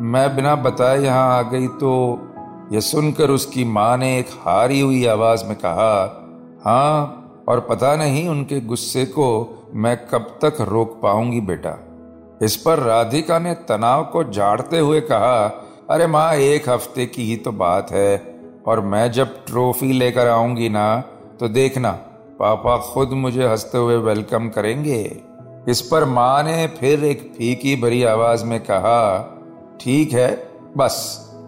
मैं 0.00 0.36
बिना 0.36 0.54
बताए 0.56 1.02
यहाँ 1.02 1.38
आ 1.38 1.42
गई 1.42 1.66
तो 1.66 1.92
यह 2.72 2.80
सुनकर 2.80 3.30
उसकी 3.30 3.64
माँ 3.64 3.96
ने 3.96 4.18
एक 4.18 4.28
हारी 4.46 4.80
हुई 4.80 5.04
आवाज़ 5.06 5.44
में 5.44 5.56
कहा 5.56 5.94
हाँ 6.64 7.44
और 7.48 7.60
पता 7.60 7.96
नहीं 7.96 8.28
उनके 8.28 8.60
गुस्से 8.60 9.04
को 9.04 9.28
मैं 9.74 9.96
कब 10.06 10.38
तक 10.44 10.60
रोक 10.60 11.00
पाऊँगी 11.02 11.40
बेटा। 11.40 11.78
इस 12.42 12.56
पर 12.56 12.78
राधिका 12.78 13.38
ने 13.38 13.54
तनाव 13.54 14.04
को 14.04 14.24
झाड़ते 14.24 14.78
हुए 14.78 15.00
कहा, 15.00 15.64
अरे 15.90 16.06
माँ, 16.06 16.32
एक 16.34 16.68
हफ़्ते 16.68 17.06
की 17.06 17.24
ही 17.24 17.36
तो 17.36 17.52
बात 17.52 17.90
है, 17.90 18.36
और 18.66 18.80
मैं 18.80 19.12
जब 19.12 19.44
ट्रॉफी 19.44 19.92
लेकर 19.92 20.28
आऊँगी 20.28 20.68
ना 20.68 21.00
तो 21.40 21.48
देखना, 21.48 21.90
पापा 22.38 22.76
खुद 22.76 23.08
मुझे 23.08 23.46
हँसते 23.48 23.78
हुए 23.78 23.96
वेलकम 23.96 24.48
करेंगे। 24.48 25.20
इस 25.68 25.80
पर 25.80 26.04
माँ 26.04 26.42
ने 26.42 26.66
फिर 26.66 27.04
एक 27.04 27.32
फीकी 27.38 27.76
भरी 27.76 28.02
आवाज़ 28.04 28.44
में 28.44 28.60
कहा, 28.60 29.18
ठीक 29.80 30.12
है, 30.12 30.50
बस, 30.76 30.94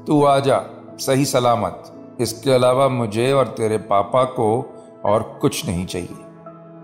तू 0.06 0.24
आ 0.24 0.38
जा, 0.38 0.62
सही 1.00 1.24
सलामत। 1.24 2.16
इसके 2.20 2.50
अलावा 2.50 2.88
मुझे 2.88 3.32
और 3.32 3.46
तेरे 3.46 3.78
पापा 3.78 4.24
को 4.24 4.74
और 5.04 5.38
कुछ 5.40 5.66
नहीं 5.66 5.86
चाहिए। 5.86 6.16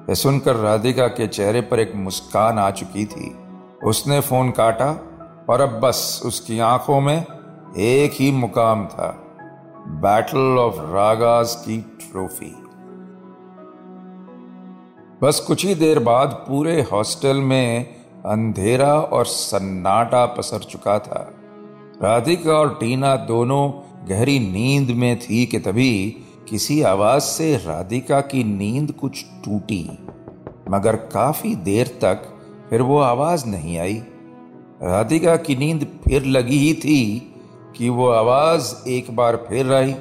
यह 0.08 0.14
सुनकर 0.14 0.56
राधिका 0.56 1.06
के 1.06 1.26
चेहरे 1.26 1.60
पर 1.60 1.80
एक 1.80 1.92
मुस्कान 1.94 2.58
आ 2.58 2.70
चुकी 2.70 3.04
थी। 3.04 3.36
उसने 3.84 4.20
फ़ोन 4.20 4.50
काटा 4.50 4.90
और 5.50 5.60
अब 5.60 5.80
बस 5.80 6.22
उसकी 6.26 6.58
आँखों 6.58 7.00
में 7.00 7.26
एक 7.78 8.12
ही 8.14 8.32
मुकाम 8.32 8.86
था 8.86 9.26
बैटल 9.86 10.58
ऑफ़ 10.58 10.74
रागास 10.76 11.64
की 11.68 11.78
ट्रॉफी 11.78 12.56
बस 15.22 15.40
कुछ 15.40 15.66
ही 15.66 15.74
देर 15.74 15.98
बाद 15.98 16.44
पूरे 16.48 16.82
हॉस्टल 16.82 17.36
में 17.36 17.86
अंधेरा 18.26 18.94
और 18.94 19.26
सन्नाटा 19.26 20.26
पसर 20.26 20.58
चुका 20.58 20.98
था। 20.98 21.34
राधिका 22.02 22.52
और 22.52 22.74
टीना 22.80 23.16
दोनों 23.16 23.72
गहरी 24.08 24.38
नींद 24.38 24.90
में 24.90 25.18
थी 25.18 25.46
कि 25.46 25.58
तभी 25.58 26.16
किसी 26.48 26.82
आवाज़ 26.82 27.22
से 27.22 27.56
राधिका 27.56 28.20
की 28.20 28.44
नींद 28.44 28.92
कुछ 28.92 29.24
टूटी, 29.44 29.98
मगर 30.70 30.96
काफ़ी 30.96 31.54
देर 31.54 31.86
तक 31.86 32.29
फिर 32.70 32.82
वो 32.82 32.98
आवाज़ 32.98 33.46
नहीं 33.46 33.78
आई। 33.78 33.94
राधिका 34.82 35.36
की 35.36 35.56
नींद 35.56 35.86
फिर 36.04 36.24
लगी 36.24 36.58
ही 36.58 36.72
थी 36.74 37.32
कि 37.76 37.88
वो 37.88 38.08
आवाज़ 38.08 38.74
एक 38.88 39.14
बार 39.16 39.36
फिर 39.48 39.72
आई। 39.72 39.94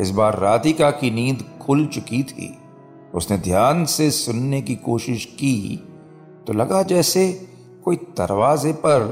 इस 0.00 0.10
बार 0.10 0.38
राधिका 0.38 0.90
की 0.90 1.10
नींद 1.10 1.44
खुल 1.62 1.86
चुकी 1.86 2.22
थी। 2.22 2.56
उसने 3.14 3.38
ध्यान 3.38 3.84
से 3.84 4.10
सुनने 4.10 4.60
की 4.62 4.74
कोशिश 4.74 5.24
की 5.34 5.76
तो 6.46 6.52
लगा 6.52 6.82
जैसे 6.82 7.26
कोई 7.84 7.96
दरवाजे 8.18 8.72
पर 8.72 9.02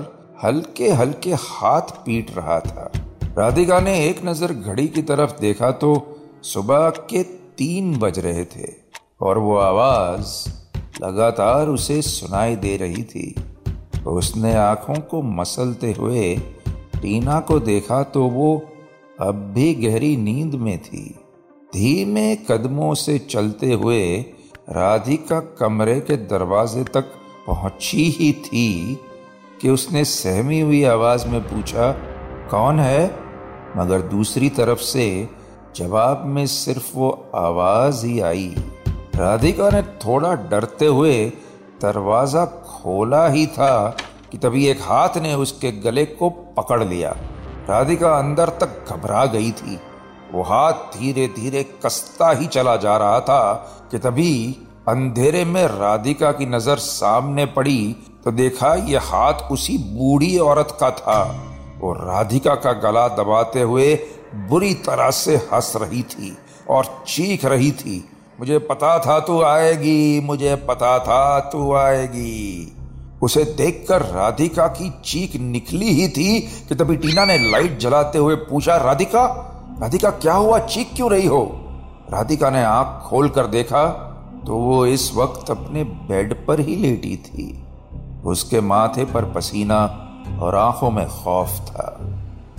हल्के 0.45 0.89
हल्के 0.91 1.33
हाथ 1.33 1.91
पीट 2.05 2.37
रहा 2.37 2.61
था। 2.61 2.91
राधिका 3.39 3.81
ने 3.81 3.99
एक 4.07 4.25
नज़र 4.25 4.53
घड़ी 4.53 4.87
की 4.89 5.03
तरफ़ 5.03 5.39
देखा 5.41 5.71
तो 5.73 5.91
सुबह 6.43 6.89
के 7.11 7.23
तीन 7.59 7.97
बज 7.99 8.19
रहे 8.19 8.45
थे 8.47 8.73
और 9.21 9.39
वो 9.39 9.57
आवाज़ 9.57 10.27
लगातार 11.03 11.69
उसे 11.69 12.01
सुनाई 12.03 12.57
दे 12.57 12.77
रही 12.77 13.03
थी। 13.03 13.35
उसने 14.07 14.55
आँखों 14.55 14.95
को 15.01 15.23
मसलते 15.23 15.93
हुए 15.93 16.35
टीना 16.97 17.41
को 17.41 17.59
देखा 17.61 18.03
तो 18.03 18.25
वो 18.29 18.57
अब 19.21 19.35
भी 19.55 19.73
गहरी 19.75 20.17
नींद 20.17 20.55
में 20.55 20.79
थी। 20.79 21.03
धीमे 21.75 22.35
कदमों 22.49 22.95
से 22.95 23.19
चलते 23.19 23.73
हुए 23.73 24.03
राधिका 24.71 25.41
कमरे 25.59 26.01
के 26.01 26.17
दरवाजे 26.17 26.85
तक 26.85 27.13
पहुँची 27.47 28.05
ही 28.11 28.33
थी 28.33 28.99
कि 29.61 29.71
उसने 29.71 30.05
सहमी 30.05 30.61
हुई 30.61 30.83
आवाज़ 30.85 31.27
में 31.29 31.41
पूछा, 31.41 31.91
कौन 32.51 32.81
है? 32.81 33.07
मगर 33.77 34.01
दूसरी 34.01 34.49
तरफ़ 34.49 34.79
से 34.79 35.29
जवाब 35.77 36.25
में 36.27 36.47
सिर्फ़ 36.47 36.91
वो 36.95 37.11
आवाज़ 37.35 38.07
ही 38.07 38.21
आई। 38.21 38.55
राधिका 39.21 39.69
ने 39.71 39.83
थोड़ा 39.99 40.33
डरते 40.51 40.87
हुए 40.89 41.15
दरवाज़ा 41.83 42.45
खोला 42.67 43.27
ही 43.29 43.47
था 43.49 43.73
कि 44.31 44.39
तभी 44.39 44.67
एक 44.67 44.81
हाथ 44.83 45.17
ने 45.23 45.33
उसके 45.35 45.73
गले 45.81 46.05
को 46.13 46.29
पकड़ 46.57 46.83
लिया। 46.85 47.11
राधिका 47.69 48.13
अंदर 48.19 48.49
तक 48.61 48.87
घबरा 48.89 49.25
गई 49.27 49.51
थी। 49.53 49.79
वो 50.33 50.43
हाथ 50.43 50.73
धीरे 50.97 51.27
धीरे 51.37 51.63
कसता 51.85 52.31
ही 52.31 52.47
चला 52.47 52.77
जा 52.77 52.97
रहा 52.97 53.19
था 53.21 53.43
कि 53.91 53.99
तभी 53.99 54.33
अंधेरे 54.89 55.45
में 55.45 55.65
राधिका 55.69 56.31
की 56.33 56.47
नज़र 56.47 56.79
सामने 56.79 57.45
पड़ी 57.49 57.97
तो 58.25 58.33
देखा 58.33 58.75
ये 58.87 58.99
हाथ 59.03 59.51
उसी 59.53 59.77
बूढ़ी 59.91 60.37
औरत 60.41 60.77
का 60.81 60.91
था। 60.93 61.23
वो 61.81 61.93
राधिका 61.95 62.55
का 62.57 62.73
गला 62.81 63.07
दबाते 63.17 63.63
हुए 63.63 63.95
बुरी 64.49 64.73
तरह 64.87 65.11
से 65.17 65.37
हंस 65.53 65.73
रही 65.77 66.03
थी 66.05 66.37
और 66.71 66.85
चीख 67.07 67.45
रही 67.45 67.71
थी। 67.75 67.99
मुझे 68.41 68.59
पता 68.59 68.99
था 68.99 69.19
तू 69.21 69.43
आएगी, 69.43 70.21
मुझे 70.21 70.55
पता 70.69 70.99
था 70.99 71.41
तू 71.41 71.73
आएगी। 71.75 72.77
उसे 73.23 73.43
देखकर 73.45 74.03
राधिका 74.03 74.67
की 74.69 74.89
चीख 75.05 75.37
निकली 75.41 75.89
ही 75.91 76.09
थी 76.09 76.41
कि 76.69 76.75
तभी 76.75 76.97
टीना 76.97 77.25
ने 77.25 77.37
लाइट 77.51 77.79
जलाते 77.79 78.19
हुए 78.19 78.35
पूछा, 78.35 78.77
राधिका 78.77 79.25
राधिका, 79.83 80.11
क्या 80.11 80.35
हुआ? 80.35 80.59
चीख 80.59 80.95
क्यों 80.97 81.11
रही 81.11 81.27
हो? 81.27 81.43
राधिका 82.13 82.51
ने 82.51 82.63
आँख 82.65 83.09
खोल 83.09 83.29
कर 83.29 83.47
देखा 83.47 83.87
तो 84.47 84.57
वो 84.57 84.85
इस 84.87 85.13
वक्त 85.15 85.51
अपने 85.51 85.85
बेड 85.85 86.35
पर 86.47 86.61
ही 86.61 86.77
लेटी 86.77 87.17
थी। 87.17 87.65
उसके 88.25 88.61
माथे 88.61 89.05
पर 89.05 89.25
पसीना 89.25 89.85
और 90.43 90.57
आँखों 90.57 90.91
में 90.91 91.07
खौफ 91.09 91.61
था। 91.61 91.97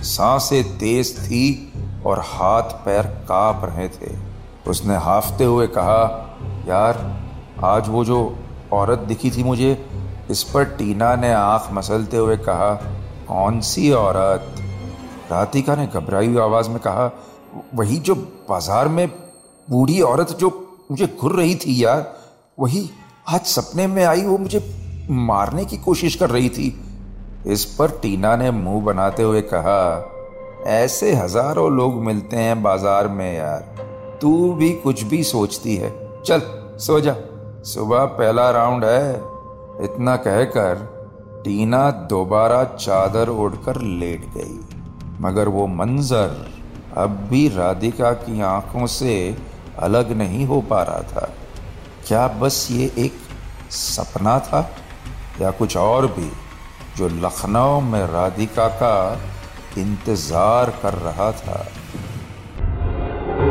साँसें 0.00 0.78
तेज 0.78 1.18
थी 1.18 1.72
और 2.06 2.20
हाथ 2.26 2.76
पैर 2.84 3.06
काँप 3.28 3.64
रहे 3.64 3.88
थे। 3.88 4.21
उसने 4.68 4.96
हाफते 4.96 5.44
हुए 5.44 5.66
कहा, 5.66 6.28
यार, 6.68 7.22
आज 7.64 7.88
वो 7.88 8.04
जो 8.04 8.36
औरत 8.72 8.98
दिखी 8.98 9.30
थी 9.30 9.44
मुझे, 9.44 9.86
इस 10.30 10.42
पर 10.42 10.64
टीना 10.64 11.16
ने 11.16 11.32
आँख 11.32 11.68
मसलते 11.72 12.16
हुए 12.16 12.36
कहा, 12.36 12.74
कौन 13.28 13.60
सी 13.60 13.90
औरत? 13.90 14.54
राधिका 15.32 15.76
ने 15.76 15.86
घबराई 15.86 16.26
हुई 16.26 16.36
आवाज़ 16.36 16.68
में 16.70 16.78
कहा, 16.78 17.10
वही 17.74 17.96
जो 17.96 18.14
बाज़ार 18.48 18.88
में 18.88 19.08
बूढ़ी 19.70 20.00
औरत 20.00 20.30
जो 20.30 20.50
मुझे 20.90 21.16
घुर 21.20 21.32
रही 21.32 21.54
थी, 21.54 21.84
यार, 21.84 22.14
वही 22.60 22.90
आज 23.28 23.40
सपने 23.40 23.86
में 23.86 24.04
आई, 24.04 24.22
वो 24.22 24.38
मुझे 24.38 24.74
मारने 25.10 25.64
की 25.64 25.76
कोशिश 25.76 26.14
कर 26.14 26.30
रही 26.30 26.48
थी। 26.48 26.84
इस 27.46 27.64
पर 27.64 27.90
टीना 27.90 28.36
ने 28.36 28.50
मुँह 28.50 28.84
बनाते 28.84 29.22
हुए 29.22 29.40
कहा, 29.42 30.08
ऐसे 30.66 31.14
हज़ारों 31.14 31.70
लोग 31.72 31.94
मिलते 31.94 32.36
हैं 32.36 32.62
बाज़ार 32.62 33.08
में, 33.08 33.36
यार। 33.36 33.91
तू 34.22 34.52
भी 34.52 34.72
कुछ 34.72 35.02
भी 35.02 35.24
सोचती 35.24 35.76
है। 35.76 36.22
चल, 36.22 36.42
सो 36.78 37.00
जा। 37.00 37.14
सुबह 37.64 38.04
पहला 38.04 38.50
राउंड 38.50 38.84
है। 38.84 39.14
इतना 39.84 40.16
कहकर 40.16 40.74
टीना 41.44 41.90
दोबारा 41.90 42.64
चादर 42.64 43.28
ओढ़कर 43.28 43.80
लेट 43.80 44.20
गई। 44.20 44.60
मगर 45.20 45.48
वो 45.48 45.66
मंजर 45.66 46.50
अब 46.96 47.10
भी 47.30 47.48
राधिका 47.48 48.12
की 48.12 48.40
आँखों 48.40 48.86
से 48.86 49.36
अलग 49.78 50.12
नहीं 50.12 50.46
हो 50.46 50.60
पा 50.60 50.82
रहा 50.82 51.02
था। 51.02 51.28
क्या 52.08 52.28
बस 52.28 52.68
ये 52.70 52.92
एक 52.98 53.12
सपना 53.70 54.38
था? 54.38 54.70
या 55.40 55.50
कुछ 55.50 55.76
और 55.76 56.06
भी 56.06 56.32
जो 56.96 57.08
लखनऊ 57.08 57.80
में 57.80 58.04
राधिका 58.06 58.68
का 58.68 59.18
इंतज़ार 59.78 60.70
कर 60.82 60.94
रहा 60.94 61.32
था? 61.32 61.66